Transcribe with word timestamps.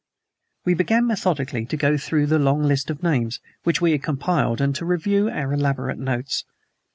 We 0.65 0.73
began 0.73 1.05
methodically 1.05 1.67
to 1.67 1.77
go 1.77 1.95
through 1.95 2.25
the 2.25 2.39
long 2.39 2.63
list 2.63 2.89
of 2.89 3.03
names 3.03 3.39
which 3.65 3.81
we 3.81 3.91
had 3.91 4.01
compiled 4.01 4.59
and 4.59 4.73
to 4.77 4.83
review 4.83 5.29
our 5.29 5.53
elaborate 5.53 5.99
notes. 5.99 6.43